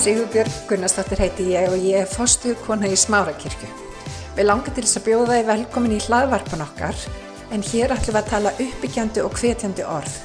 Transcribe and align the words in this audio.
Sigurbjörg 0.00 0.52
Gunnarsdóttir 0.64 1.20
heiti 1.20 1.44
ég 1.52 1.66
og 1.68 1.82
ég 1.84 1.98
er 2.00 2.06
fostu 2.08 2.54
kona 2.64 2.88
í 2.88 2.94
Smárakirkju. 2.96 3.66
Við 4.32 4.46
langar 4.46 4.72
til 4.72 4.86
þess 4.86 4.96
að 4.96 5.04
bjóða 5.10 5.34
þið 5.34 5.50
velkomin 5.50 5.92
í 5.92 5.98
hlaðvarpan 6.06 6.64
okkar 6.64 7.02
en 7.52 7.64
hér 7.68 7.92
ætlum 7.92 8.16
við 8.16 8.20
að 8.22 8.30
tala 8.30 8.54
uppbyggjandi 8.64 9.26
og 9.26 9.36
hvetjandi 9.36 9.84
orð. 9.84 10.16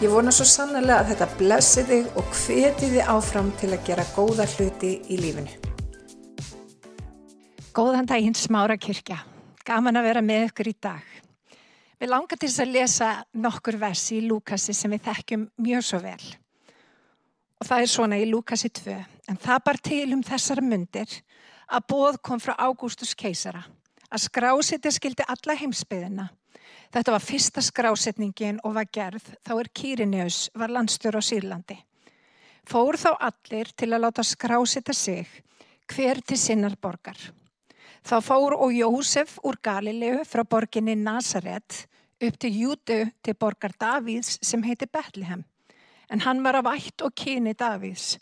Ég 0.00 0.14
vona 0.14 0.32
svo 0.32 0.48
sannlega 0.48 1.02
að 1.02 1.12
þetta 1.12 1.28
blessi 1.42 1.84
þig 1.90 2.10
og 2.16 2.32
hveti 2.40 2.88
þið 2.94 3.12
áfram 3.12 3.52
til 3.60 3.72
að 3.74 3.84
gera 3.90 4.10
góða 4.16 4.48
hluti 4.54 4.96
í 5.04 5.20
lífinu. 5.20 5.60
Góðan 7.76 8.08
daginn 8.08 8.38
Smárakirkja. 8.46 9.20
Gaman 9.68 10.00
að 10.00 10.08
vera 10.08 10.24
með 10.24 10.48
ykkur 10.48 10.72
í 10.72 10.78
dag. 10.88 11.04
Við 12.00 12.16
langar 12.16 12.40
til 12.40 12.48
þess 12.48 12.64
að 12.64 12.78
lesa 12.80 13.16
nokkur 13.36 13.76
versi 13.76 14.22
í 14.22 14.28
Lúkasi 14.30 14.72
sem 14.72 14.96
við 14.96 15.10
þekkjum 15.10 15.50
mjög 15.68 15.92
svo 15.92 16.00
vel. 16.00 16.22
Og 17.62 17.66
það 17.68 17.84
er 17.84 17.90
svona 17.92 18.16
í 18.18 18.24
Lúkasi 18.26 18.72
2. 18.74 18.94
En 19.30 19.36
það 19.38 19.60
bar 19.62 19.78
til 19.86 20.06
um 20.16 20.22
þessar 20.26 20.58
myndir 20.66 21.12
að 21.70 21.84
bóð 21.92 22.16
kom 22.26 22.40
frá 22.42 22.56
Ágústus 22.58 23.12
keisara. 23.14 23.60
Að 24.10 24.24
skrásetja 24.24 24.90
skildi 24.90 25.22
alla 25.30 25.54
heimsbyðina. 25.60 26.24
Þetta 26.90 27.12
var 27.14 27.22
fyrsta 27.22 27.62
skrásetningin 27.62 28.58
og 28.66 28.74
var 28.80 28.88
gerð 28.90 29.28
þá 29.46 29.52
er 29.60 29.70
Kýrineus 29.78 30.40
var 30.58 30.74
landstjór 30.74 31.20
á 31.20 31.22
Sýrlandi. 31.22 31.78
Fór 32.66 32.98
þá 32.98 33.12
allir 33.28 33.70
til 33.78 33.92
að 33.92 34.08
láta 34.08 34.26
skrásetja 34.26 34.98
sig 34.98 35.30
hver 35.86 36.18
til 36.26 36.40
sinnar 36.42 36.74
borgar. 36.82 37.20
Þá 38.02 38.16
fór 38.26 38.58
og 38.58 38.74
Jósef 38.74 39.38
úr 39.46 39.62
Galilegu 39.62 40.26
frá 40.26 40.42
borginni 40.42 40.98
Nazaret 40.98 41.84
upp 42.18 42.42
til 42.42 42.58
Jútu 42.64 43.00
til 43.22 43.38
borgar 43.38 43.78
Davíðs 43.78 44.40
sem 44.42 44.66
heiti 44.66 44.90
Betlehem. 44.90 45.46
En 46.12 46.20
hann 46.20 46.42
var 46.44 46.60
af 46.60 46.68
ætt 46.74 47.02
og 47.06 47.14
kyni 47.16 47.54
Davíðs 47.56 48.18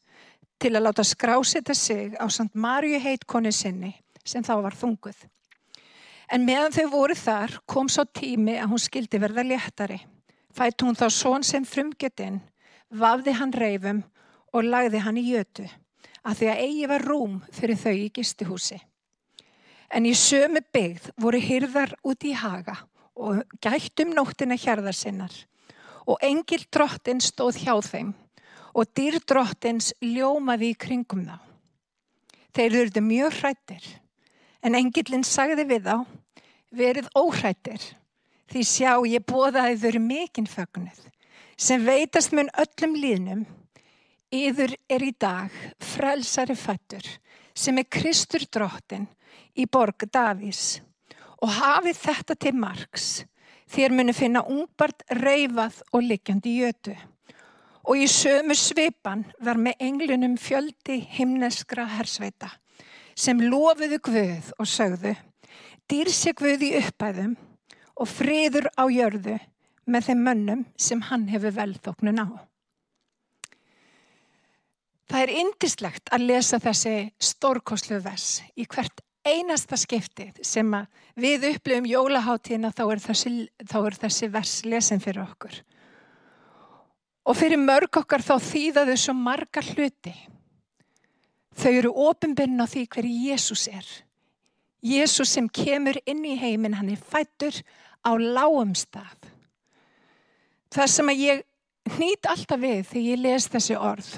til 0.61 0.77
að 0.77 0.85
láta 0.87 1.05
skrásita 1.05 1.75
sig 1.75 2.15
á 2.15 2.31
Sant 2.31 2.55
Marju 2.55 3.01
heitkonni 3.03 3.53
sinni 3.53 3.95
sem 4.25 4.45
þá 4.47 4.55
var 4.63 4.77
þunguð. 4.79 5.17
En 6.31 6.45
meðan 6.47 6.77
þau 6.77 6.87
voru 6.93 7.17
þar 7.19 7.57
kom 7.67 7.89
svo 7.91 8.05
tími 8.07 8.55
að 8.61 8.71
hún 8.71 8.83
skildi 8.85 9.19
verða 9.19 9.43
léttari. 9.43 9.99
Fætt 10.55 10.85
hún 10.85 10.95
þá 10.95 11.09
són 11.11 11.43
sem 11.47 11.67
frumgetinn, 11.67 12.41
vafði 12.91 13.35
hann 13.41 13.55
reyfum 13.55 14.05
og 14.55 14.67
lagði 14.67 15.03
hann 15.03 15.19
í 15.19 15.27
jötu 15.33 15.67
að 16.21 16.37
því 16.37 16.49
að 16.53 16.63
eigi 16.63 16.89
var 16.91 17.05
rúm 17.09 17.37
fyrir 17.55 17.79
þau 17.81 17.95
í 17.97 18.09
gistuhúsi. 18.15 18.79
En 19.91 20.07
í 20.07 20.15
sömu 20.15 20.61
byggð 20.75 21.11
voru 21.19 21.41
hyrðar 21.43 21.95
út 22.07 22.27
í 22.29 22.35
haga 22.37 22.77
og 23.17 23.41
gættum 23.65 24.13
nóttina 24.15 24.59
hjarðar 24.61 24.95
sinnar 24.95 25.33
og 26.11 26.19
engil 26.27 26.65
drottin 26.75 27.23
stóð 27.23 27.63
hjá 27.63 27.77
þeim 27.87 28.15
og 28.75 28.91
dýr 28.97 29.19
drottins 29.27 29.93
ljómaði 30.03 30.73
í 30.73 30.79
kringum 30.79 31.23
þá. 31.27 31.39
Þeir 32.55 32.77
þurftu 32.77 33.03
mjög 33.07 33.39
hrættir 33.39 33.87
en 34.67 34.77
engilinn 34.79 35.27
sagði 35.27 35.67
við 35.71 35.87
þá 35.87 35.97
verið 36.81 37.09
óhrættir 37.19 37.87
því 38.51 38.67
sjá 38.67 38.93
ég 39.07 39.25
bóðaði 39.27 39.79
þurru 39.85 40.03
mikinn 40.05 40.51
fögnuð 40.51 41.01
sem 41.61 41.83
veitast 41.87 42.35
mun 42.35 42.51
öllum 42.59 42.95
líðnum 42.99 43.47
yður 44.35 44.75
er 44.91 45.05
í 45.07 45.11
dag 45.19 45.55
frelsari 45.83 46.57
fættur 46.59 47.07
sem 47.55 47.79
er 47.79 47.91
Kristur 47.91 48.47
drottin 48.47 49.09
í 49.59 49.67
borg 49.67 50.07
Davís 50.15 50.81
og 51.43 51.51
hafið 51.59 51.99
þetta 51.99 52.37
til 52.39 52.55
margs 52.59 53.09
þér 53.71 53.95
muni 53.95 54.15
finna 54.17 54.43
ungbart 54.51 55.05
reyfað 55.21 55.81
og 55.93 56.05
liggjandi 56.07 56.57
jötu 56.61 56.97
og 57.91 57.97
í 57.99 58.07
sömu 58.11 58.55
svipan 58.59 59.25
var 59.43 59.59
með 59.59 59.85
englunum 59.87 60.37
fjöldi 60.41 61.01
himneskra 61.17 61.87
hersveita 61.97 62.51
sem 63.19 63.41
lofuðu 63.43 64.01
Guð 64.05 64.51
og 64.59 64.69
sögðu 64.69 65.15
dýrsi 65.91 66.35
Guð 66.39 66.67
í 66.69 66.75
uppæðum 66.81 67.37
og 68.01 68.09
friður 68.09 68.71
á 68.79 68.85
jörðu 68.91 69.39
með 69.91 70.11
þeim 70.11 70.23
mönnum 70.29 70.63
sem 70.79 71.01
hann 71.09 71.27
hefur 71.31 71.57
velþóknun 71.57 72.23
á. 72.23 72.29
Það 75.11 75.23
er 75.25 75.33
indislegt 75.41 76.13
að 76.15 76.27
lesa 76.29 76.61
þessi 76.63 76.95
stórkoslu 77.19 77.99
vers 78.05 78.39
í 78.55 78.67
hvert 78.71 79.03
einasta 79.27 79.77
skiptið 79.79 80.41
sem 80.47 80.71
við 81.21 81.49
upplifum 81.55 81.89
jólaháttíðina 81.89 82.73
þá 82.73 82.85
er 82.87 83.03
þessi, 83.05 83.33
þessi 84.01 84.29
vers 84.33 84.55
lesin 84.65 85.03
fyrir 85.03 85.25
okkur. 85.25 85.57
Og 87.29 87.37
fyrir 87.37 87.61
mörg 87.61 88.01
okkar 88.01 88.25
þá 88.25 88.37
þýða 88.43 88.87
þau 88.89 88.97
svo 88.99 89.15
marga 89.17 89.63
hluti. 89.63 90.15
Þau 91.61 91.73
eru 91.73 91.93
ofinbyrn 92.09 92.63
á 92.63 92.67
því 92.71 92.87
hverju 92.95 93.27
Jésús 93.29 93.67
er. 93.69 93.87
Jésús 94.81 95.35
sem 95.35 95.49
kemur 95.49 95.99
inn 96.09 96.25
í 96.25 96.39
heiminn, 96.41 96.79
hann 96.79 96.89
er 96.89 97.01
fættur 97.01 97.61
á 98.01 98.17
lágum 98.17 98.73
stað. 98.73 99.29
Það 100.73 100.93
sem 100.95 101.13
að 101.13 101.23
ég 101.27 101.43
hnýt 101.97 102.29
alltaf 102.31 102.61
við 102.63 102.85
þegar 102.89 103.09
ég 103.11 103.21
les 103.21 103.49
þessi 103.51 103.77
orð, 103.77 104.11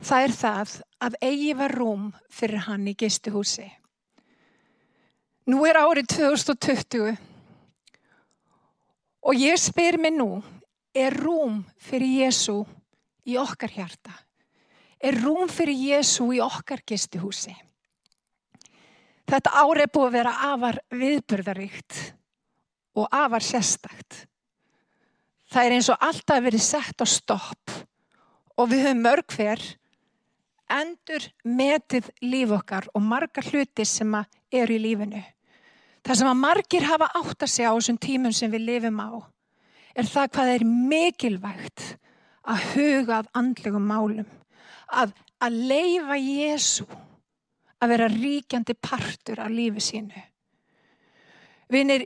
það 0.00 0.26
er 0.26 0.34
það 0.38 0.74
að 1.02 1.16
eigi 1.22 1.54
var 1.58 1.74
rúm 1.74 2.10
fyrir 2.30 2.66
hann 2.68 2.86
í 2.88 2.94
gistuhúsi. 2.98 3.66
Nú 5.50 5.64
er 5.68 5.76
árið 5.76 6.08
2020 6.14 7.16
og 9.24 9.40
ég 9.40 9.60
spyr 9.60 9.98
mig 10.00 10.14
nú, 10.16 10.40
er 10.94 11.12
rúm 11.16 11.62
fyrir 11.76 12.24
Jésu 12.24 12.62
í 13.28 13.36
okkar 13.40 13.72
hjarta? 13.74 14.14
Er 15.00 15.18
rúm 15.20 15.50
fyrir 15.52 15.76
Jésu 15.76 16.30
í 16.32 16.40
okkar 16.40 16.80
gistuhúsi? 16.86 17.52
Þetta 19.28 19.56
árið 19.64 19.92
búið 19.92 20.06
að 20.06 20.16
vera 20.18 20.34
afar 20.52 20.78
viðburðaríkt 20.92 22.00
og 23.00 23.08
afar 23.12 23.44
sérstakt. 23.44 24.24
Það 25.50 25.66
er 25.66 25.76
eins 25.76 25.88
og 25.92 26.04
alltaf 26.08 26.44
verið 26.44 26.64
sett 26.64 27.04
á 27.04 27.06
stopp 27.08 27.72
og 28.56 28.70
við 28.70 28.86
höfum 28.86 29.02
mörg 29.04 29.36
hver 29.36 29.62
endur 30.70 31.26
metið 31.44 32.10
líf 32.24 32.52
okkar 32.56 32.88
og 32.94 33.02
margar 33.04 33.46
hluti 33.50 33.84
sem 33.88 34.14
eru 34.52 34.76
í 34.76 34.82
lífinu. 34.82 35.22
Það 36.04 36.18
sem 36.20 36.28
að 36.28 36.40
margir 36.40 36.84
hafa 36.88 37.08
átt 37.16 37.44
að 37.44 37.52
segja 37.52 37.72
á 37.72 37.76
þessum 37.76 38.00
tímum 38.00 38.34
sem 38.36 38.52
við 38.52 38.66
lifum 38.68 39.00
á 39.00 39.10
er 39.94 40.08
það 40.10 40.30
hvað 40.34 40.52
er 40.54 40.64
mikilvægt 40.66 41.84
að 42.44 42.64
huga 42.74 43.20
að 43.20 43.30
andlegum 43.40 43.86
málum. 43.88 44.26
Að, 44.90 45.14
að 45.40 45.58
leifa 45.70 46.18
Jésu 46.20 46.86
að 47.80 47.94
vera 47.94 48.10
ríkjandi 48.10 48.76
partur 48.80 49.40
af 49.44 49.52
lífi 49.52 49.82
sínu. 49.82 50.24
Vinir, 51.72 52.04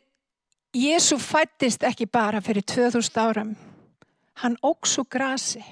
Jésu 0.76 1.18
fættist 1.18 1.82
ekki 1.86 2.06
bara 2.06 2.42
fyrir 2.44 2.62
2000 2.62 3.18
áram. 3.22 3.54
Hann 4.42 4.56
óks 4.62 4.98
úr 5.00 5.08
grasi. 5.10 5.64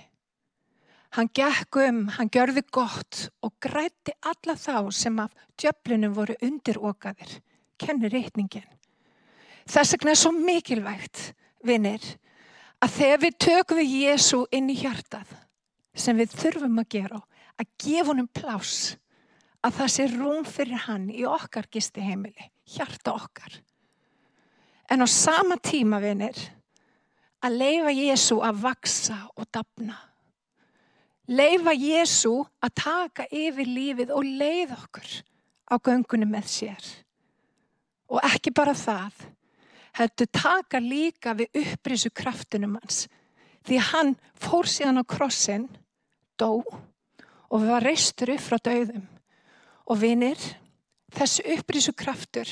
Hann 1.17 1.31
gekk 1.33 1.79
um, 1.81 2.03
hann 2.13 2.29
gjörði 2.29 2.61
gott 2.77 3.23
og 3.41 3.55
grætti 3.65 4.13
alla 4.29 4.53
þá 4.61 4.93
sem 4.93 5.17
af 5.23 5.33
djöflunum 5.57 6.13
voru 6.13 6.35
undir 6.45 6.77
okaðir. 6.77 7.39
Kennir 7.81 8.13
reitningin. 8.13 8.67
Þess 9.65 9.95
vegna 9.97 10.13
er 10.13 10.19
svo 10.21 10.33
mikilvægt, 10.37 11.23
vinir, 11.65 12.05
að 12.85 12.93
þegar 12.99 13.23
við 13.25 13.39
tökum 13.47 13.81
við 13.81 13.95
Jésu 14.03 14.43
inn 14.55 14.69
í 14.71 14.77
hjartað, 14.79 15.31
sem 15.97 16.21
við 16.21 16.37
þurfum 16.37 16.83
að 16.83 16.91
gera, 16.95 17.21
að 17.57 17.71
gefa 17.81 18.11
honum 18.13 18.29
pláss 18.37 18.93
að 19.65 19.79
það 19.79 19.93
sé 19.95 20.07
rúm 20.13 20.45
fyrir 20.47 20.85
hann 20.85 21.09
í 21.11 21.25
okkar 21.27 21.71
gisti 21.73 22.05
heimili, 22.05 22.51
hjarta 22.77 23.17
okkar. 23.17 23.57
En 24.93 25.03
á 25.03 25.09
sama 25.11 25.57
tíma, 25.59 25.99
vinir, 26.05 26.37
að 27.43 27.57
leifa 27.57 27.97
Jésu 27.97 28.39
að 28.45 28.61
vaksa 28.69 29.19
og 29.35 29.49
dapna. 29.49 29.97
Leifa 31.27 31.73
Jésu 31.75 32.45
að 32.63 32.75
taka 32.79 33.27
yfir 33.35 33.67
lífið 33.67 34.13
og 34.15 34.23
leið 34.23 34.77
okkur 34.77 35.09
á 35.67 35.75
göngunum 35.83 36.31
með 36.31 36.47
sér. 36.53 36.85
Og 38.07 38.23
ekki 38.23 38.53
bara 38.55 38.75
það, 38.79 39.11
heldur 39.99 40.31
taka 40.31 40.79
líka 40.79 41.35
við 41.35 41.59
upprísu 41.65 42.13
kraftunum 42.15 42.79
hans. 42.79 43.09
Því 43.67 43.81
hann 43.91 44.15
fór 44.39 44.71
síðan 44.71 45.03
á 45.03 45.05
krossin, 45.05 45.67
dó 46.39 46.63
og 46.63 47.67
var 47.67 47.83
reistur 47.83 48.31
upp 48.37 48.47
frá 48.47 48.63
döðum. 48.63 49.03
Og 49.91 49.99
vinir, 49.99 50.39
þessu 51.11 51.43
upprísu 51.57 51.95
kraftur 51.99 52.47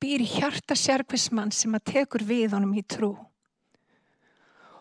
býr 0.00 0.24
hjarta 0.24 0.76
sérkvismann 0.78 1.52
sem 1.52 1.76
að 1.76 1.90
tekur 1.92 2.24
við 2.24 2.56
honum 2.56 2.72
í 2.72 2.84
trú. 2.88 3.12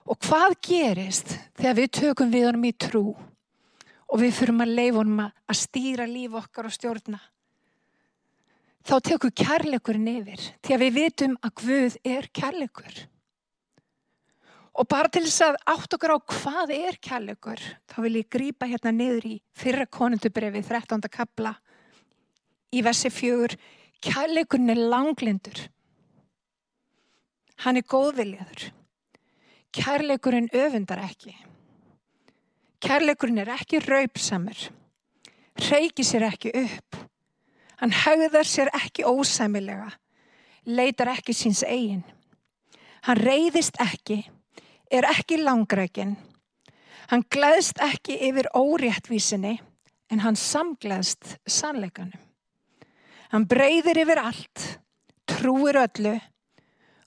Og 0.08 0.16
hvað 0.24 0.54
gerist 0.64 1.34
þegar 1.58 1.76
við 1.82 1.90
tökum 2.00 2.30
við 2.32 2.46
honum 2.48 2.68
í 2.70 2.76
trú 2.80 3.04
og 4.08 4.22
við 4.22 4.38
fyrum 4.38 4.64
að 4.64 4.78
leifa 4.78 5.02
honum 5.02 5.26
að 5.28 5.58
stýra 5.60 6.06
líf 6.08 6.38
okkar 6.40 6.70
og 6.70 6.76
stjórna? 6.76 7.20
Þá 8.88 8.96
tekur 9.04 9.34
kærleikurinn 9.36 10.08
yfir 10.14 10.44
því 10.64 10.76
að 10.76 10.84
við 10.86 10.94
vitum 10.96 11.36
að 11.44 11.56
Guð 11.60 11.98
er 12.08 12.30
kærleikur. 12.32 13.02
Og 14.78 14.88
bara 14.88 15.12
til 15.12 15.26
þess 15.26 15.44
að 15.44 15.60
átt 15.74 15.98
okkur 15.98 16.14
á 16.16 16.18
hvað 16.22 16.72
er 16.78 17.00
kærleikur, 17.04 17.60
þá 17.90 17.98
vil 18.06 18.14
ég 18.22 18.30
grýpa 18.32 18.70
hérna 18.70 18.94
niður 18.96 19.28
í 19.28 19.36
fyrra 19.58 19.90
konundubrifi 19.92 20.62
13. 20.64 21.04
kabla 21.12 21.58
í 22.72 22.84
versi 22.86 23.12
fjögur. 23.12 23.58
Kærleikurinn 24.00 24.72
er 24.72 24.84
langlindur. 24.88 25.66
Hann 27.66 27.82
er 27.82 27.90
góðviljaður. 27.90 28.70
Kærleikurinn 29.78 30.50
öfundar 30.54 31.04
ekki. 31.06 31.36
Kærleikurinn 32.82 33.44
er 33.44 33.54
ekki 33.58 33.82
raupsamur. 33.86 34.58
Reykir 35.70 36.06
sér 36.06 36.28
ekki 36.32 36.54
upp. 36.58 36.98
Hann 37.78 37.94
haugðar 37.94 38.48
sér 38.48 38.72
ekki 38.74 39.06
ósæmilega. 39.06 39.92
Leitar 40.66 41.14
ekki 41.14 41.34
síns 41.38 41.62
eigin. 41.66 42.04
Hann 43.06 43.22
reyðist 43.22 43.78
ekki 43.82 44.24
er 44.92 45.08
ekki 45.10 45.40
langrækin. 45.42 46.16
Hann 47.08 47.24
gleðst 47.32 47.80
ekki 47.84 48.18
yfir 48.28 48.50
óréttvísinni 48.56 49.58
en 50.12 50.24
hann 50.24 50.40
samgleðst 50.40 51.38
sannleikanum. 51.48 52.20
Hann 53.32 53.48
breyðir 53.48 54.00
yfir 54.06 54.22
allt, 54.24 54.66
trúir 55.28 55.76
öllu, 55.82 56.16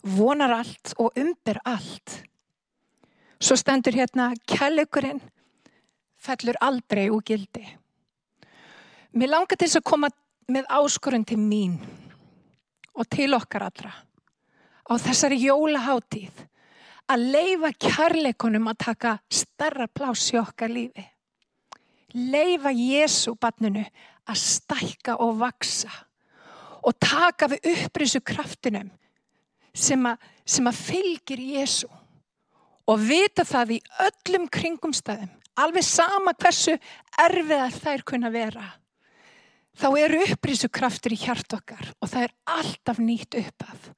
vonar 0.05 0.53
allt 0.59 0.93
og 1.01 1.17
umber 1.17 1.61
allt. 1.65 2.21
Svo 3.41 3.57
stendur 3.57 3.97
hérna 3.97 4.31
kærleikurinn 4.49 5.21
fellur 6.21 6.59
aldrei 6.61 7.09
úr 7.09 7.23
gildi. 7.25 7.65
Mér 9.17 9.33
langar 9.33 9.57
til 9.57 9.67
þess 9.67 9.81
að 9.81 9.89
koma 9.89 10.11
með 10.51 10.69
áskorun 10.69 11.25
til 11.27 11.39
mín 11.41 11.79
og 12.93 13.09
til 13.09 13.33
okkar 13.35 13.65
allra 13.71 13.93
á 14.91 14.93
þessari 14.99 15.39
jólaháttíð 15.41 16.45
að 17.11 17.25
leifa 17.35 17.71
kærleikunum 17.87 18.69
að 18.71 18.81
taka 18.85 19.17
starra 19.33 19.87
plás 19.89 20.29
í 20.35 20.39
okkar 20.39 20.71
lífi. 20.71 21.07
Leifa 22.15 22.73
Jésu 22.75 23.37
barninu 23.41 23.85
að 24.29 24.43
stækka 24.43 25.17
og 25.23 25.39
vaksa 25.41 25.91
og 26.87 26.97
taka 27.01 27.49
við 27.51 27.71
upprisu 27.73 28.21
kraftinum 28.25 28.91
sem 29.75 30.07
að, 30.07 30.19
sem 30.45 30.67
að 30.67 30.81
fylgir 30.85 31.43
Jésu 31.55 31.89
og 32.91 32.99
vita 33.07 33.45
það 33.47 33.77
í 33.77 33.79
öllum 34.07 34.49
kringumstæðum, 34.51 35.31
alveg 35.63 35.87
sama 35.87 36.35
hversu 36.35 36.75
erfiðar 37.23 37.75
þær 37.77 38.05
kunna 38.09 38.31
vera. 38.35 38.67
Þá 39.79 39.89
eru 40.03 40.23
upprisu 40.27 40.69
kraftur 40.73 41.15
í 41.15 41.21
hjart 41.21 41.55
okkar 41.55 41.93
og 42.01 42.11
það 42.11 42.27
er 42.27 42.37
alltaf 42.59 42.99
nýtt 42.99 43.39
uppaf. 43.39 43.91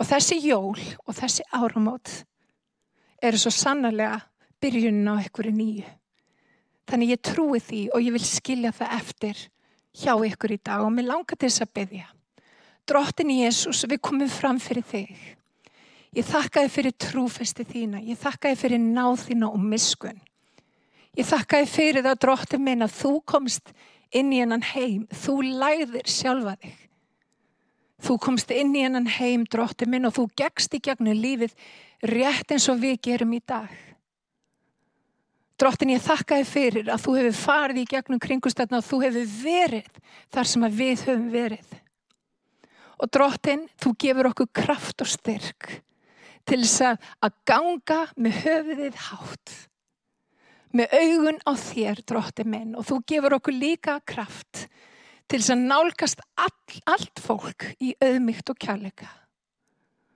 Og 0.00 0.08
þessi 0.08 0.38
jól 0.46 0.78
og 1.04 1.16
þessi 1.18 1.44
áramót 1.52 2.22
eru 3.22 3.38
svo 3.38 3.52
sannarlega 3.52 4.22
byrjunin 4.62 5.12
á 5.12 5.20
einhverju 5.20 5.52
nýju. 5.54 5.90
Þannig 6.88 7.12
ég 7.12 7.22
trúi 7.22 7.60
því 7.62 7.82
og 7.92 8.02
ég 8.02 8.16
vil 8.16 8.24
skilja 8.24 8.72
það 8.74 8.96
eftir 8.96 9.44
hjá 10.00 10.16
ykkur 10.16 10.56
í 10.56 10.60
dag 10.64 10.82
og 10.82 10.90
mér 10.94 11.10
langar 11.12 11.36
til 11.36 11.50
þess 11.50 11.66
að 11.66 11.74
byggja. 11.78 12.08
Drottin 12.88 13.30
Jésús, 13.36 13.84
við 13.86 14.00
komum 14.02 14.32
fram 14.32 14.58
fyrir 14.58 14.82
þig. 14.88 15.12
Ég 16.12 16.26
þakka 16.28 16.66
þið 16.66 16.72
fyrir 16.74 16.92
trúfesti 17.00 17.64
þína. 17.64 18.02
Ég 18.04 18.18
þakka 18.20 18.50
þið 18.50 18.60
fyrir 18.60 18.80
náð 18.84 19.14
þína 19.22 19.48
og 19.48 19.60
miskun. 19.64 20.18
Ég 21.16 21.24
þakka 21.28 21.60
þið 21.62 21.70
fyrir 21.72 22.04
það, 22.04 22.18
drottin 22.24 22.64
minn, 22.64 22.84
að 22.84 22.96
þú 22.98 23.12
komst 23.32 23.70
inn 24.12 24.32
í 24.32 24.40
hennan 24.42 24.64
heim. 24.74 25.06
Þú 25.08 25.36
læðir 25.62 26.10
sjálfa 26.12 26.58
þig. 26.60 26.74
Þú 28.02 28.16
komst 28.26 28.52
inn 28.52 28.74
í 28.76 28.82
hennan 28.84 29.08
heim, 29.08 29.46
drótti 29.48 29.88
minn, 29.88 30.04
og 30.04 30.12
þú 30.18 30.26
gegst 30.36 30.76
í 30.76 30.80
gegnum 30.84 31.16
lífið 31.16 31.54
rétt 32.10 32.52
eins 32.52 32.66
og 32.68 32.82
við 32.82 32.98
gerum 33.08 33.32
í 33.32 33.40
dag. 33.48 33.70
Dróttin, 35.56 35.94
ég 35.94 36.02
þakka 36.02 36.40
þið 36.40 36.50
fyrir 36.50 36.90
að 36.92 37.06
þú 37.06 37.14
hefur 37.20 37.38
farið 37.38 37.80
í 37.84 37.86
gegnum 37.88 38.20
kringustöðna 38.20 38.82
og 38.82 38.84
þú 38.88 38.98
hefur 39.06 39.32
verið 39.46 39.88
þar 40.34 40.50
sem 40.50 40.68
við 40.68 41.06
höfum 41.06 41.24
verið. 41.32 41.72
Og 43.00 43.12
dróttin, 43.14 43.64
þú 43.80 43.94
gefur 44.04 44.30
okkur 44.32 44.50
kraft 44.60 45.06
og 45.06 45.10
styrk 45.12 45.70
til 46.48 46.62
þess 46.64 46.82
að 47.22 47.36
ganga 47.48 48.00
með 48.16 48.40
höfuðið 48.44 48.98
hátt. 49.08 49.54
Með 50.72 50.94
augun 50.96 51.40
á 51.44 51.52
þér, 51.58 52.02
dróttin 52.08 52.48
minn, 52.48 52.76
og 52.78 52.86
þú 52.88 53.02
gefur 53.12 53.36
okkur 53.36 53.56
líka 53.56 53.98
kraft 54.08 54.66
til 55.28 55.40
þess 55.40 55.52
að 55.54 55.64
nálgast 55.68 56.22
all, 56.40 56.80
allt 56.88 57.22
fólk 57.22 57.68
í 57.80 57.92
auðmygt 58.00 58.52
og 58.52 58.60
kjærleika. 58.60 59.08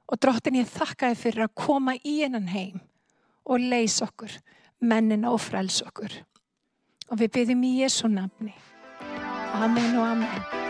Og 0.07 0.21
drottin 0.23 0.61
ég 0.61 0.71
þakka 0.71 1.13
þið 1.13 1.23
fyrir 1.23 1.47
að 1.47 1.57
koma 1.61 1.97
í 1.99 2.21
einan 2.25 2.51
heim 2.53 2.81
og 3.47 3.63
leys 3.63 3.99
okkur, 4.05 4.33
mennina 4.81 5.33
og 5.35 5.43
frels 5.43 5.83
okkur. 5.87 6.21
Og 7.11 7.21
við 7.21 7.35
byggjum 7.39 7.67
í 7.67 7.75
Jésu 7.83 8.11
nafni. 8.11 8.55
Amen 9.57 9.99
og 9.99 10.09
amen. 10.11 10.66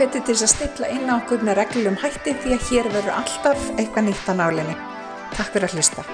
Ég 0.00 0.06
hveti 0.08 0.20
til 0.30 0.34
að 0.46 0.48
stilla 0.48 0.86
inn 0.94 1.10
á 1.12 1.18
okkur 1.18 1.42
með 1.44 1.58
reglum 1.58 1.98
hætti 2.00 2.32
því 2.40 2.54
að 2.56 2.64
hér 2.70 2.88
verður 2.94 3.18
alltaf 3.18 3.68
eitthvað 3.74 4.08
nýtt 4.08 4.32
á 4.32 4.34
nálinni. 4.40 4.78
Takk 5.36 5.52
fyrir 5.52 5.68
að 5.68 5.76
hlusta. 5.76 6.08